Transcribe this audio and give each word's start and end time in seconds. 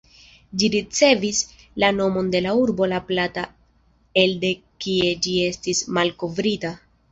Ĝi 0.61 0.69
ricevis 0.75 1.41
la 1.83 1.89
nomon 1.97 2.31
de 2.37 2.41
la 2.47 2.55
urbo 2.63 2.89
"La 2.95 2.99
Plata", 3.11 3.45
elde 4.25 4.53
kie 4.87 5.15
ĝi 5.29 5.37
estis 5.53 5.85
malkovrita. 6.01 6.77